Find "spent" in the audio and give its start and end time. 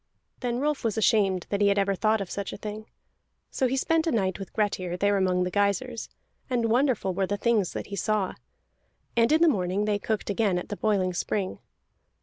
3.77-4.07